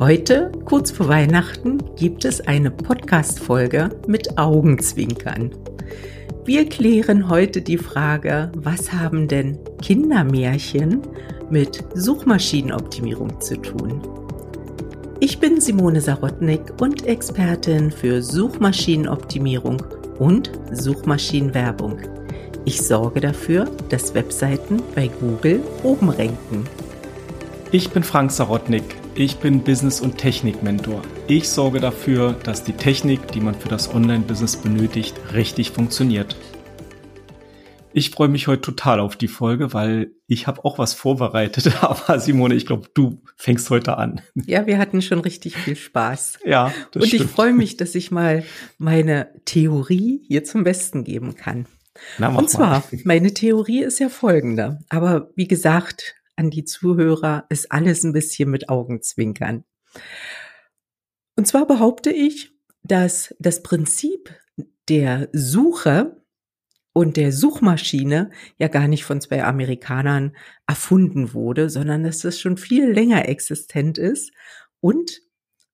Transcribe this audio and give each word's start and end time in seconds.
Heute, 0.00 0.50
kurz 0.64 0.90
vor 0.90 1.08
Weihnachten, 1.08 1.76
gibt 1.96 2.24
es 2.24 2.40
eine 2.40 2.70
Podcast-Folge 2.70 3.90
mit 4.06 4.38
Augenzwinkern. 4.38 5.50
Wir 6.46 6.66
klären 6.66 7.28
heute 7.28 7.60
die 7.60 7.76
Frage, 7.76 8.50
was 8.56 8.94
haben 8.94 9.28
denn 9.28 9.58
Kindermärchen 9.82 11.02
mit 11.50 11.84
Suchmaschinenoptimierung 11.92 13.42
zu 13.42 13.60
tun? 13.60 14.00
Ich 15.20 15.38
bin 15.38 15.60
Simone 15.60 16.00
Sarotnik 16.00 16.62
und 16.80 17.04
Expertin 17.04 17.90
für 17.90 18.22
Suchmaschinenoptimierung 18.22 19.82
und 20.18 20.50
Suchmaschinenwerbung. 20.72 21.98
Ich 22.64 22.80
sorge 22.80 23.20
dafür, 23.20 23.66
dass 23.90 24.14
Webseiten 24.14 24.82
bei 24.94 25.08
Google 25.20 25.60
oben 25.82 26.08
ranken. 26.08 26.66
Ich 27.70 27.90
bin 27.90 28.02
Frank 28.02 28.30
Sarotnik. 28.30 28.96
Ich 29.20 29.36
bin 29.36 29.62
Business- 29.62 30.00
und 30.00 30.16
Technik-Mentor. 30.16 31.02
Ich 31.28 31.50
sorge 31.50 31.78
dafür, 31.78 32.32
dass 32.42 32.64
die 32.64 32.72
Technik, 32.72 33.30
die 33.32 33.42
man 33.42 33.54
für 33.54 33.68
das 33.68 33.94
Online-Business 33.94 34.56
benötigt, 34.56 35.14
richtig 35.34 35.72
funktioniert. 35.72 36.36
Ich 37.92 38.08
freue 38.12 38.28
mich 38.28 38.46
heute 38.46 38.62
total 38.62 38.98
auf 38.98 39.16
die 39.16 39.28
Folge, 39.28 39.74
weil 39.74 40.12
ich 40.26 40.46
habe 40.46 40.64
auch 40.64 40.78
was 40.78 40.94
vorbereitet. 40.94 41.70
Aber 41.82 42.18
Simone, 42.18 42.54
ich 42.54 42.64
glaube, 42.64 42.88
du 42.94 43.20
fängst 43.36 43.68
heute 43.68 43.98
an. 43.98 44.22
Ja, 44.46 44.66
wir 44.66 44.78
hatten 44.78 45.02
schon 45.02 45.20
richtig 45.20 45.54
viel 45.54 45.76
Spaß. 45.76 46.38
Ja, 46.46 46.72
das 46.92 47.02
Und 47.02 47.08
stimmt. 47.08 47.24
ich 47.24 47.30
freue 47.30 47.52
mich, 47.52 47.76
dass 47.76 47.94
ich 47.94 48.10
mal 48.10 48.42
meine 48.78 49.28
Theorie 49.44 50.22
hier 50.28 50.44
zum 50.44 50.64
Besten 50.64 51.04
geben 51.04 51.34
kann. 51.36 51.66
Na, 52.16 52.34
Und 52.34 52.48
zwar, 52.48 52.70
mal. 52.70 52.82
meine 53.04 53.34
Theorie 53.34 53.82
ist 53.82 53.98
ja 54.00 54.08
folgende. 54.08 54.78
Aber 54.88 55.28
wie 55.36 55.46
gesagt, 55.46 56.14
an 56.36 56.50
die 56.50 56.64
Zuhörer 56.64 57.46
ist 57.48 57.70
alles 57.72 58.04
ein 58.04 58.12
bisschen 58.12 58.50
mit 58.50 58.68
Augenzwinkern. 58.68 59.64
Und 61.36 61.46
zwar 61.46 61.66
behaupte 61.66 62.10
ich, 62.10 62.52
dass 62.82 63.34
das 63.38 63.62
Prinzip 63.62 64.34
der 64.88 65.28
Suche 65.32 66.24
und 66.92 67.16
der 67.16 67.32
Suchmaschine 67.32 68.30
ja 68.58 68.68
gar 68.68 68.88
nicht 68.88 69.04
von 69.04 69.20
zwei 69.20 69.44
Amerikanern 69.44 70.36
erfunden 70.66 71.34
wurde, 71.34 71.70
sondern 71.70 72.04
dass 72.04 72.18
das 72.18 72.40
schon 72.40 72.56
viel 72.56 72.90
länger 72.90 73.28
existent 73.28 73.96
ist 73.96 74.32
und 74.80 75.20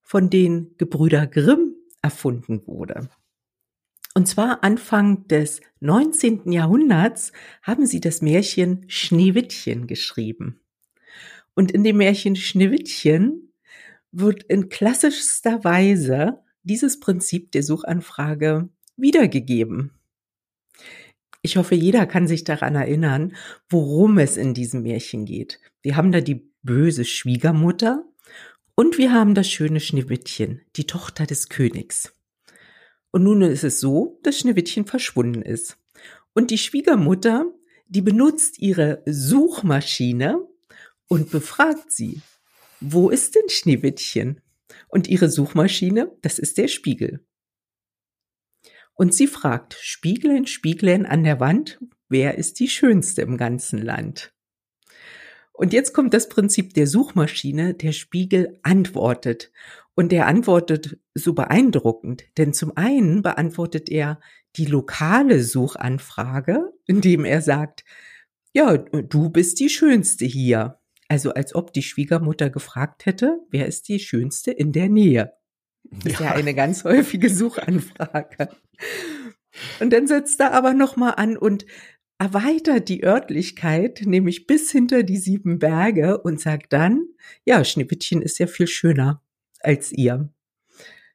von 0.02 0.30
den 0.30 0.74
Gebrüder 0.78 1.26
Grimm 1.26 1.74
erfunden 2.02 2.66
wurde. 2.66 3.08
Und 4.16 4.26
zwar 4.26 4.64
Anfang 4.64 5.28
des 5.28 5.60
19. 5.80 6.50
Jahrhunderts 6.50 7.32
haben 7.62 7.84
sie 7.84 8.00
das 8.00 8.22
Märchen 8.22 8.86
Schneewittchen 8.88 9.86
geschrieben. 9.86 10.58
Und 11.54 11.70
in 11.70 11.84
dem 11.84 11.98
Märchen 11.98 12.34
Schneewittchen 12.34 13.52
wird 14.12 14.42
in 14.44 14.70
klassischster 14.70 15.64
Weise 15.64 16.38
dieses 16.62 16.98
Prinzip 16.98 17.52
der 17.52 17.62
Suchanfrage 17.62 18.70
wiedergegeben. 18.96 19.90
Ich 21.42 21.58
hoffe, 21.58 21.74
jeder 21.74 22.06
kann 22.06 22.26
sich 22.26 22.42
daran 22.42 22.74
erinnern, 22.74 23.36
worum 23.68 24.16
es 24.16 24.38
in 24.38 24.54
diesem 24.54 24.80
Märchen 24.80 25.26
geht. 25.26 25.60
Wir 25.82 25.94
haben 25.94 26.10
da 26.10 26.22
die 26.22 26.50
böse 26.62 27.04
Schwiegermutter 27.04 28.02
und 28.74 28.96
wir 28.96 29.12
haben 29.12 29.34
das 29.34 29.50
schöne 29.50 29.80
Schneewittchen, 29.80 30.62
die 30.76 30.86
Tochter 30.86 31.26
des 31.26 31.50
Königs. 31.50 32.15
Und 33.16 33.22
nun 33.22 33.40
ist 33.40 33.64
es 33.64 33.80
so, 33.80 34.20
dass 34.24 34.40
Schneewittchen 34.40 34.84
verschwunden 34.84 35.40
ist. 35.40 35.78
Und 36.34 36.50
die 36.50 36.58
Schwiegermutter, 36.58 37.50
die 37.86 38.02
benutzt 38.02 38.58
ihre 38.58 39.02
Suchmaschine 39.06 40.46
und 41.08 41.30
befragt 41.30 41.90
sie, 41.90 42.20
wo 42.78 43.08
ist 43.08 43.34
denn 43.34 43.48
Schneewittchen? 43.48 44.42
Und 44.88 45.08
ihre 45.08 45.30
Suchmaschine, 45.30 46.14
das 46.20 46.38
ist 46.38 46.58
der 46.58 46.68
Spiegel. 46.68 47.24
Und 48.92 49.14
sie 49.14 49.28
fragt, 49.28 49.78
Spieglein, 49.80 50.46
Spieglein 50.46 51.06
an 51.06 51.24
der 51.24 51.40
Wand, 51.40 51.80
wer 52.10 52.36
ist 52.36 52.60
die 52.60 52.68
schönste 52.68 53.22
im 53.22 53.38
ganzen 53.38 53.78
Land? 53.80 54.34
Und 55.54 55.72
jetzt 55.72 55.94
kommt 55.94 56.12
das 56.12 56.28
Prinzip 56.28 56.74
der 56.74 56.86
Suchmaschine, 56.86 57.72
der 57.72 57.92
Spiegel 57.92 58.58
antwortet. 58.62 59.52
Und 59.96 60.12
er 60.12 60.26
antwortet 60.26 60.98
so 61.14 61.32
beeindruckend, 61.32 62.24
denn 62.36 62.52
zum 62.52 62.76
einen 62.76 63.22
beantwortet 63.22 63.88
er 63.88 64.20
die 64.56 64.66
lokale 64.66 65.42
Suchanfrage, 65.42 66.70
indem 66.84 67.24
er 67.24 67.40
sagt, 67.40 67.82
ja, 68.52 68.76
du 68.76 69.30
bist 69.30 69.58
die 69.58 69.70
Schönste 69.70 70.26
hier. 70.26 70.78
Also 71.08 71.32
als 71.32 71.54
ob 71.54 71.72
die 71.72 71.82
Schwiegermutter 71.82 72.50
gefragt 72.50 73.06
hätte, 73.06 73.40
wer 73.50 73.66
ist 73.66 73.88
die 73.88 73.98
Schönste 73.98 74.50
in 74.50 74.72
der 74.72 74.90
Nähe. 74.90 75.32
Das 75.84 76.12
ist 76.12 76.20
ja, 76.20 76.26
ja 76.26 76.32
eine 76.32 76.54
ganz 76.54 76.84
häufige 76.84 77.30
Suchanfrage. 77.30 78.50
Und 79.80 79.94
dann 79.94 80.06
setzt 80.06 80.38
er 80.40 80.52
aber 80.52 80.74
nochmal 80.74 81.14
an 81.16 81.38
und 81.38 81.64
erweitert 82.18 82.90
die 82.90 83.02
Örtlichkeit, 83.02 84.02
nämlich 84.04 84.46
bis 84.46 84.70
hinter 84.70 85.04
die 85.04 85.16
sieben 85.16 85.58
Berge 85.58 86.18
und 86.18 86.38
sagt 86.38 86.74
dann, 86.74 87.06
ja, 87.46 87.64
Schneewittchen 87.64 88.20
ist 88.20 88.38
ja 88.38 88.46
viel 88.46 88.66
schöner 88.66 89.22
als 89.66 89.92
ihr. 89.92 90.30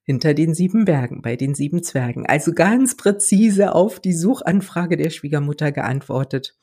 Hinter 0.04 0.34
den 0.34 0.54
sieben 0.54 0.86
Bergen, 0.86 1.22
bei 1.22 1.36
den 1.36 1.54
sieben 1.54 1.84
Zwergen. 1.84 2.26
Also 2.26 2.54
ganz 2.54 2.98
präzise 2.98 3.76
auf 3.76 4.00
die 4.00 4.14
Suchanfrage 4.14 4.98
der 4.98 5.10
Schwiegermutter 5.10 5.72
geantwortet. 5.72 6.58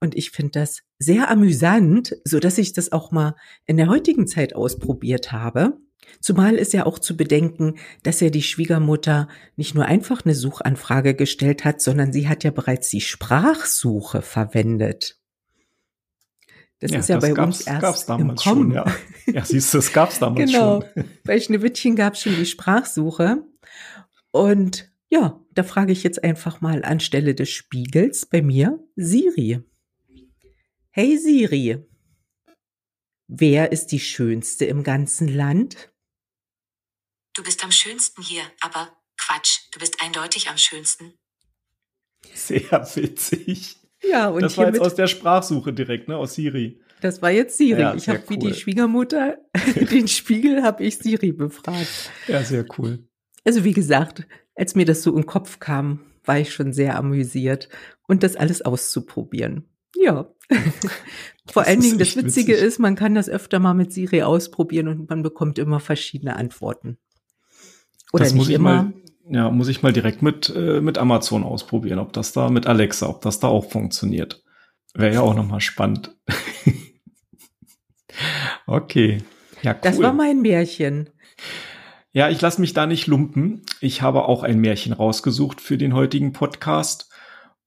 Und 0.00 0.16
ich 0.16 0.32
finde 0.32 0.52
das 0.52 0.82
sehr 0.98 1.30
amüsant, 1.30 2.16
so 2.24 2.40
dass 2.40 2.58
ich 2.58 2.72
das 2.72 2.90
auch 2.90 3.12
mal 3.12 3.36
in 3.66 3.76
der 3.76 3.88
heutigen 3.88 4.26
Zeit 4.26 4.54
ausprobiert 4.54 5.30
habe. 5.30 5.78
Zumal 6.20 6.56
ist 6.56 6.72
ja 6.72 6.86
auch 6.86 6.98
zu 6.98 7.16
bedenken, 7.16 7.76
dass 8.02 8.20
ja 8.20 8.28
die 8.28 8.42
Schwiegermutter 8.42 9.28
nicht 9.56 9.76
nur 9.76 9.86
einfach 9.86 10.24
eine 10.24 10.34
Suchanfrage 10.34 11.14
gestellt 11.14 11.64
hat, 11.64 11.80
sondern 11.80 12.12
sie 12.12 12.28
hat 12.28 12.42
ja 12.42 12.50
bereits 12.50 12.90
die 12.90 13.00
Sprachsuche 13.00 14.22
verwendet. 14.22 15.21
Das 16.82 16.90
ja, 16.90 16.98
ist 16.98 17.08
ja 17.08 17.18
das 17.20 17.30
bei 17.32 17.40
uns 17.40 17.60
erst 17.60 17.80
gab's 17.80 18.06
damals 18.06 18.44
im 18.44 18.50
Kommen. 18.50 18.72
Schon, 18.72 18.72
ja. 18.72 18.96
ja, 19.32 19.44
siehst 19.44 19.72
du, 19.72 19.78
das 19.78 19.92
gab's 19.92 20.18
damals 20.18 20.50
genau. 20.50 20.80
schon. 20.80 20.90
Genau. 20.94 21.08
Bei 21.22 21.38
Schneewittchen 21.38 21.94
gab's 21.94 22.22
schon 22.22 22.34
die 22.34 22.44
Sprachsuche. 22.44 23.46
Und 24.32 24.90
ja, 25.08 25.40
da 25.52 25.62
frage 25.62 25.92
ich 25.92 26.02
jetzt 26.02 26.24
einfach 26.24 26.60
mal 26.60 26.84
anstelle 26.84 27.36
des 27.36 27.50
Spiegels 27.50 28.26
bei 28.26 28.42
mir 28.42 28.84
Siri. 28.96 29.62
Hey 30.90 31.16
Siri, 31.18 31.86
wer 33.28 33.70
ist 33.70 33.92
die 33.92 34.00
Schönste 34.00 34.64
im 34.64 34.82
ganzen 34.82 35.28
Land? 35.28 35.92
Du 37.34 37.44
bist 37.44 37.62
am 37.62 37.70
schönsten 37.70 38.22
hier, 38.22 38.42
aber 38.60 38.90
Quatsch, 39.16 39.68
du 39.70 39.78
bist 39.78 40.02
eindeutig 40.02 40.48
am 40.48 40.58
schönsten. 40.58 41.14
Sehr 42.34 42.90
witzig. 42.96 43.76
Ja, 44.08 44.28
und 44.28 44.42
das 44.42 44.56
war 44.58 44.66
jetzt 44.66 44.80
aus 44.80 44.94
der 44.94 45.06
Sprachsuche 45.06 45.72
direkt, 45.72 46.08
ne, 46.08 46.16
aus 46.16 46.34
Siri. 46.34 46.80
Das 47.00 47.20
war 47.20 47.30
jetzt 47.30 47.56
Siri. 47.56 47.80
Ja, 47.80 47.94
ich 47.94 48.08
habe 48.08 48.20
cool. 48.20 48.30
wie 48.30 48.38
die 48.38 48.54
Schwiegermutter 48.54 49.38
den 49.90 50.08
Spiegel 50.08 50.62
habe 50.62 50.84
ich 50.84 50.98
Siri 50.98 51.32
befragt. 51.32 52.10
Ja, 52.28 52.42
sehr 52.42 52.64
cool. 52.78 53.00
Also 53.44 53.64
wie 53.64 53.72
gesagt, 53.72 54.26
als 54.54 54.74
mir 54.74 54.84
das 54.84 55.02
so 55.02 55.16
im 55.16 55.26
Kopf 55.26 55.58
kam, 55.58 56.00
war 56.24 56.38
ich 56.38 56.52
schon 56.52 56.72
sehr 56.72 56.96
amüsiert 56.96 57.68
und 58.06 58.22
das 58.22 58.36
alles 58.36 58.62
auszuprobieren. 58.62 59.68
Ja. 59.96 60.32
Vor 61.52 61.64
allen 61.64 61.80
Dingen 61.80 61.98
das 61.98 62.16
Witzige 62.16 62.52
witzig. 62.52 62.66
ist, 62.66 62.78
man 62.78 62.94
kann 62.94 63.14
das 63.14 63.28
öfter 63.28 63.58
mal 63.58 63.74
mit 63.74 63.92
Siri 63.92 64.22
ausprobieren 64.22 64.88
und 64.88 65.10
man 65.10 65.22
bekommt 65.22 65.58
immer 65.58 65.80
verschiedene 65.80 66.36
Antworten. 66.36 66.98
Oder 68.12 68.24
das 68.24 68.34
nicht 68.34 68.50
immer. 68.50 68.84
Mal, 68.84 68.92
ja, 69.32 69.50
muss 69.50 69.68
ich 69.68 69.82
mal 69.82 69.94
direkt 69.94 70.20
mit, 70.20 70.52
äh, 70.54 70.82
mit 70.82 70.98
Amazon 70.98 71.42
ausprobieren, 71.42 71.98
ob 71.98 72.12
das 72.12 72.32
da 72.32 72.50
mit 72.50 72.66
Alexa, 72.66 73.08
ob 73.08 73.22
das 73.22 73.40
da 73.40 73.48
auch 73.48 73.70
funktioniert. 73.70 74.44
Wäre 74.94 75.14
ja 75.14 75.20
auch 75.22 75.34
nochmal 75.34 75.62
spannend. 75.62 76.14
okay. 78.66 79.22
Ja, 79.62 79.72
cool. 79.72 79.80
Das 79.82 80.02
war 80.02 80.12
mein 80.12 80.42
Märchen. 80.42 81.08
Ja, 82.12 82.28
ich 82.28 82.42
lasse 82.42 82.60
mich 82.60 82.74
da 82.74 82.86
nicht 82.86 83.06
lumpen. 83.06 83.62
Ich 83.80 84.02
habe 84.02 84.26
auch 84.26 84.42
ein 84.42 84.58
Märchen 84.58 84.92
rausgesucht 84.92 85.62
für 85.62 85.78
den 85.78 85.94
heutigen 85.94 86.34
Podcast. 86.34 87.10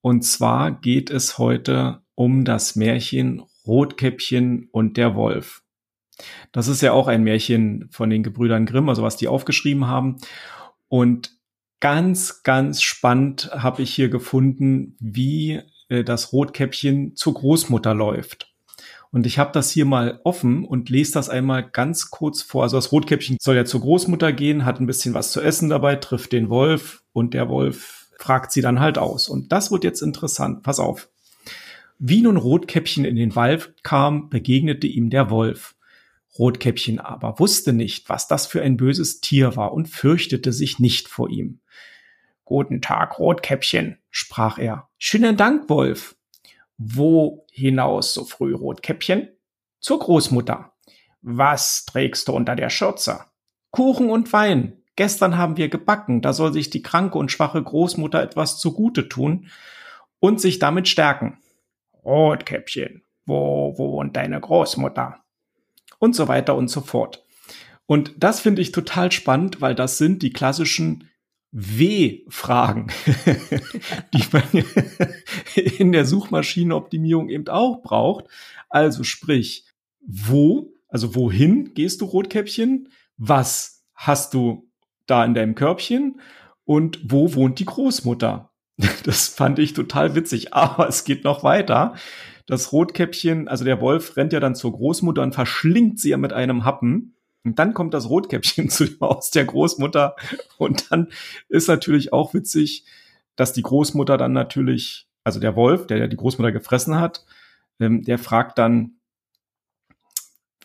Und 0.01 0.21
zwar 0.21 0.71
geht 0.71 1.09
es 1.09 1.39
heute 1.39 2.03
um 2.13 2.45
das 2.45 2.75
Märchen 2.75 3.41
Rotkäppchen 3.65 4.69
und 4.71 4.97
der 4.97 5.15
Wolf. 5.15 5.63
Das 6.51 6.67
ist 6.67 6.83
ja 6.83 6.91
auch 6.91 7.07
ein 7.07 7.23
Märchen 7.23 7.87
von 7.89 8.11
den 8.11 8.21
Gebrüdern 8.21 8.67
Grimm, 8.67 8.87
also 8.87 9.01
was 9.01 9.17
die 9.17 9.27
aufgeschrieben 9.27 9.87
haben. 9.87 10.17
Und 10.89 11.34
ganz, 11.79 12.43
ganz 12.43 12.81
spannend 12.81 13.49
habe 13.51 13.81
ich 13.81 13.93
hier 13.93 14.09
gefunden, 14.09 14.95
wie 14.99 15.61
äh, 15.89 16.03
das 16.03 16.33
Rotkäppchen 16.33 17.15
zur 17.15 17.33
Großmutter 17.33 17.93
läuft. 17.93 18.51
Und 19.11 19.25
ich 19.25 19.39
habe 19.39 19.51
das 19.53 19.71
hier 19.71 19.85
mal 19.85 20.19
offen 20.25 20.65
und 20.65 20.89
lese 20.89 21.13
das 21.13 21.29
einmal 21.29 21.69
ganz 21.69 22.11
kurz 22.11 22.41
vor. 22.41 22.63
Also 22.63 22.75
das 22.75 22.91
Rotkäppchen 22.91 23.37
soll 23.39 23.55
ja 23.55 23.63
zur 23.63 23.79
Großmutter 23.79 24.33
gehen, 24.33 24.65
hat 24.65 24.81
ein 24.81 24.87
bisschen 24.87 25.13
was 25.13 25.31
zu 25.31 25.39
essen 25.39 25.69
dabei, 25.69 25.95
trifft 25.95 26.33
den 26.33 26.49
Wolf 26.49 27.01
und 27.13 27.33
der 27.33 27.47
Wolf 27.47 28.07
fragt 28.17 28.51
sie 28.51 28.61
dann 28.61 28.81
halt 28.81 28.97
aus. 28.97 29.29
Und 29.29 29.51
das 29.51 29.71
wird 29.71 29.83
jetzt 29.83 30.01
interessant. 30.01 30.63
Pass 30.63 30.79
auf. 30.79 31.09
Wie 31.97 32.21
nun 32.21 32.35
Rotkäppchen 32.35 33.05
in 33.05 33.15
den 33.15 33.35
Wald 33.35 33.73
kam, 33.83 34.29
begegnete 34.29 34.87
ihm 34.87 35.09
der 35.09 35.29
Wolf. 35.29 35.74
Rotkäppchen 36.37 36.99
aber 36.99 37.39
wusste 37.39 37.73
nicht, 37.73 38.09
was 38.09 38.27
das 38.27 38.47
für 38.47 38.61
ein 38.61 38.77
böses 38.77 39.21
Tier 39.21 39.55
war 39.55 39.73
und 39.73 39.87
fürchtete 39.87 40.51
sich 40.51 40.79
nicht 40.79 41.07
vor 41.07 41.29
ihm. 41.29 41.61
Guten 42.43 42.81
Tag, 42.81 43.17
Rotkäppchen, 43.17 43.97
sprach 44.09 44.59
er. 44.59 44.89
Schönen 44.97 45.37
Dank, 45.37 45.69
Wolf. 45.69 46.15
Wo 46.77 47.45
hinaus 47.51 48.13
so 48.13 48.25
früh, 48.25 48.53
Rotkäppchen? 48.53 49.29
Zur 49.79 49.99
Großmutter. 49.99 50.73
Was 51.21 51.85
trägst 51.85 52.27
du 52.27 52.33
unter 52.33 52.55
der 52.55 52.69
Schürze? 52.69 53.25
Kuchen 53.71 54.09
und 54.09 54.31
Wein. 54.31 54.81
Gestern 54.95 55.37
haben 55.37 55.57
wir 55.57 55.69
gebacken, 55.69 56.21
da 56.21 56.33
soll 56.33 56.53
sich 56.53 56.69
die 56.69 56.81
kranke 56.81 57.17
und 57.17 57.31
schwache 57.31 57.61
Großmutter 57.61 58.21
etwas 58.21 58.59
zugute 58.59 59.09
tun 59.09 59.49
und 60.19 60.39
sich 60.39 60.59
damit 60.59 60.87
stärken. 60.87 61.39
Rotkäppchen, 62.03 63.03
wo, 63.25 63.73
wo 63.77 63.91
wohnt 63.91 64.15
deine 64.15 64.39
Großmutter? 64.39 65.24
Und 65.99 66.15
so 66.15 66.27
weiter 66.27 66.55
und 66.55 66.69
so 66.69 66.81
fort. 66.81 67.25
Und 67.85 68.13
das 68.17 68.39
finde 68.39 68.61
ich 68.61 68.71
total 68.71 69.11
spannend, 69.11 69.61
weil 69.61 69.75
das 69.75 69.97
sind 69.97 70.21
die 70.23 70.31
klassischen 70.31 71.09
W-Fragen, 71.51 72.87
die 74.13 74.23
man 74.31 74.65
in 75.77 75.91
der 75.91 76.05
Suchmaschinenoptimierung 76.05 77.29
eben 77.29 77.47
auch 77.47 77.81
braucht. 77.81 78.25
Also 78.69 79.03
sprich, 79.03 79.65
wo, 80.05 80.73
also 80.89 81.15
wohin 81.15 81.73
gehst 81.73 82.01
du 82.01 82.05
Rotkäppchen? 82.05 82.89
Was 83.17 83.83
hast 83.93 84.33
du 84.33 84.69
da 85.05 85.23
in 85.23 85.33
deinem 85.33 85.55
Körbchen? 85.55 86.19
Und 86.65 86.99
wo 87.03 87.33
wohnt 87.35 87.59
die 87.59 87.65
Großmutter? 87.65 88.51
Das 89.03 89.29
fand 89.29 89.57
ich 89.59 89.71
total 89.71 90.15
witzig. 90.15 90.53
Aber 90.53 90.89
es 90.89 91.05
geht 91.05 91.23
noch 91.23 91.43
weiter. 91.43 91.95
Das 92.47 92.71
Rotkäppchen, 92.71 93.47
also 93.47 93.65
der 93.65 93.81
Wolf 93.81 94.17
rennt 94.17 94.33
ja 94.33 94.39
dann 94.39 94.55
zur 94.55 94.73
Großmutter 94.73 95.21
und 95.21 95.33
verschlingt 95.33 95.99
sie 95.99 96.09
ja 96.09 96.17
mit 96.17 96.33
einem 96.33 96.63
Happen. 96.63 97.15
Und 97.43 97.59
dann 97.59 97.73
kommt 97.73 97.93
das 97.93 98.09
Rotkäppchen 98.09 98.69
zu 98.69 98.85
dem 98.85 98.99
Haus 99.01 99.31
der 99.31 99.45
Großmutter. 99.45 100.15
Und 100.57 100.91
dann 100.91 101.07
ist 101.49 101.67
natürlich 101.67 102.13
auch 102.13 102.33
witzig, 102.33 102.85
dass 103.35 103.53
die 103.53 103.63
Großmutter 103.63 104.17
dann 104.17 104.33
natürlich, 104.33 105.07
also 105.23 105.39
der 105.39 105.55
Wolf, 105.55 105.87
der 105.87 105.97
ja 105.97 106.07
die 106.07 106.17
Großmutter 106.17 106.51
gefressen 106.51 106.99
hat, 106.99 107.25
ähm, 107.79 108.03
der 108.03 108.17
fragt 108.17 108.57
dann, 108.57 108.95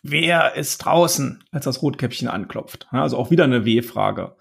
wer 0.03 0.55
ist 0.55 0.79
draußen, 0.79 1.45
als 1.51 1.65
das 1.65 1.83
Rotkäppchen 1.83 2.29
anklopft. 2.29 2.89
Also 2.91 3.17
auch 3.17 3.31
wieder 3.31 3.45
eine 3.45 3.65
W-Frage. 3.65 4.37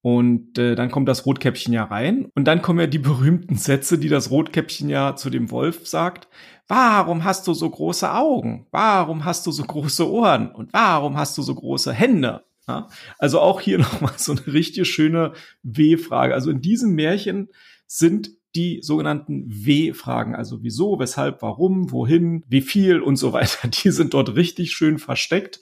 Und 0.00 0.58
äh, 0.58 0.74
dann 0.74 0.90
kommt 0.90 1.08
das 1.08 1.26
Rotkäppchen 1.26 1.72
ja 1.72 1.84
rein. 1.84 2.30
Und 2.34 2.44
dann 2.44 2.62
kommen 2.62 2.78
ja 2.78 2.86
die 2.86 2.98
berühmten 2.98 3.56
Sätze, 3.56 3.98
die 3.98 4.08
das 4.08 4.30
Rotkäppchen 4.30 4.88
ja 4.88 5.16
zu 5.16 5.28
dem 5.28 5.50
Wolf 5.50 5.86
sagt. 5.86 6.28
Warum 6.68 7.24
hast 7.24 7.46
du 7.46 7.54
so 7.54 7.68
große 7.68 8.12
Augen? 8.12 8.66
Warum 8.70 9.24
hast 9.24 9.46
du 9.46 9.52
so 9.52 9.64
große 9.64 10.08
Ohren? 10.08 10.52
Und 10.52 10.72
warum 10.74 11.16
hast 11.16 11.36
du 11.38 11.42
so 11.42 11.54
große 11.54 11.92
Hände? 11.92 12.44
Ja, 12.68 12.88
also 13.18 13.40
auch 13.40 13.60
hier 13.60 13.78
nochmal 13.78 14.12
so 14.16 14.32
eine 14.32 14.46
richtig 14.46 14.88
schöne 14.88 15.32
W-Frage. 15.62 16.34
Also 16.34 16.50
in 16.50 16.60
diesem 16.60 16.94
Märchen 16.94 17.48
sind 17.86 18.30
die 18.54 18.80
sogenannten 18.82 19.46
W-Fragen, 19.48 20.34
also 20.34 20.62
wieso, 20.62 20.98
weshalb, 20.98 21.42
warum, 21.42 21.90
wohin, 21.90 22.44
wie 22.48 22.60
viel 22.60 23.00
und 23.00 23.16
so 23.16 23.32
weiter, 23.32 23.68
die 23.68 23.90
sind 23.90 24.14
dort 24.14 24.36
richtig 24.36 24.72
schön 24.72 24.98
versteckt. 24.98 25.60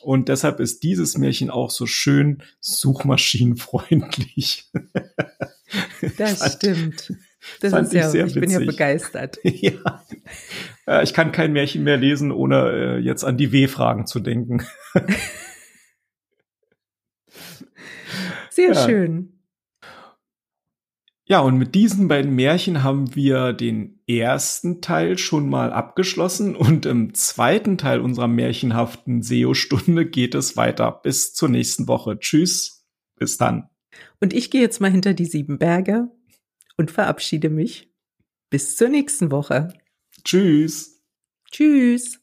Und 0.00 0.28
deshalb 0.28 0.60
ist 0.60 0.82
dieses 0.82 1.18
Märchen 1.18 1.50
auch 1.50 1.70
so 1.70 1.86
schön 1.86 2.42
suchmaschinenfreundlich. 2.60 4.70
Das 6.18 6.54
stimmt. 6.54 7.12
Das 7.60 7.72
ist 7.72 7.92
ja, 7.92 8.08
ich, 8.24 8.36
ich 8.36 8.40
bin 8.40 8.50
ja 8.50 8.58
begeistert. 8.58 9.38
ja. 9.44 10.04
Ich 11.02 11.14
kann 11.14 11.32
kein 11.32 11.52
Märchen 11.52 11.84
mehr 11.84 11.96
lesen, 11.96 12.32
ohne 12.32 12.70
äh, 12.70 12.98
jetzt 12.98 13.24
an 13.24 13.36
die 13.36 13.52
W-Fragen 13.52 14.06
zu 14.06 14.20
denken. 14.20 14.62
Sehr 18.50 18.72
ja. 18.72 18.86
schön. 18.86 19.40
Ja, 21.24 21.40
und 21.40 21.56
mit 21.58 21.76
diesen 21.76 22.08
beiden 22.08 22.34
Märchen 22.34 22.82
haben 22.82 23.14
wir 23.14 23.52
den 23.52 24.00
ersten 24.08 24.80
Teil 24.80 25.16
schon 25.16 25.48
mal 25.48 25.72
abgeschlossen 25.72 26.56
und 26.56 26.86
im 26.86 27.14
zweiten 27.14 27.78
Teil 27.78 28.00
unserer 28.00 28.26
märchenhaften 28.26 29.22
SEO-Stunde 29.22 30.06
geht 30.06 30.34
es 30.34 30.56
weiter. 30.56 30.90
Bis 30.90 31.32
zur 31.32 31.48
nächsten 31.48 31.86
Woche. 31.86 32.18
Tschüss. 32.18 32.84
Bis 33.16 33.38
dann. 33.38 33.68
Und 34.20 34.32
ich 34.32 34.50
gehe 34.50 34.60
jetzt 34.60 34.80
mal 34.80 34.90
hinter 34.90 35.14
die 35.14 35.26
sieben 35.26 35.58
Berge 35.58 36.08
und 36.80 36.90
verabschiede 36.90 37.50
mich. 37.50 37.92
Bis 38.48 38.74
zur 38.74 38.88
nächsten 38.88 39.30
Woche. 39.30 39.72
Tschüss. 40.24 41.04
Tschüss. 41.52 42.20